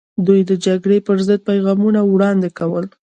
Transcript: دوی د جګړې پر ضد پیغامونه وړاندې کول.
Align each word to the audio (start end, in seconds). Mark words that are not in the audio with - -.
دوی 0.27 0.41
د 0.49 0.51
جګړې 0.65 0.97
پر 1.07 1.17
ضد 1.27 1.39
پیغامونه 1.49 1.99
وړاندې 2.03 2.49
کول. 2.59 2.85